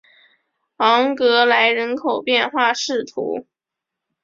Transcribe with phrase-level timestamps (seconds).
[0.77, 3.05] 昂格莱人口变化图示